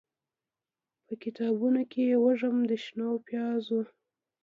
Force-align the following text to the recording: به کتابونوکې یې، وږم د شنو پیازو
به 1.05 1.13
کتابونوکې 1.23 2.01
یې، 2.09 2.15
وږم 2.23 2.57
د 2.69 2.71
شنو 2.83 3.09
پیازو 3.27 3.79